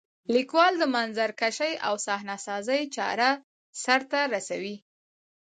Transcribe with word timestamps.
لیکوال 0.33 0.73
د 0.79 0.83
منظرکشۍ 0.95 1.73
او 1.87 1.93
صحنه 2.05 2.35
سازۍ 2.45 2.81
چاره 2.95 3.29
سرته 3.83 4.19
رسوي. 4.33 4.75